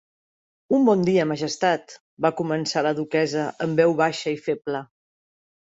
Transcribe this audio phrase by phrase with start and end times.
[0.77, 1.93] "Un bon dia, Majestat!",
[2.27, 4.83] va començar la duquessa en veu baixa i feble.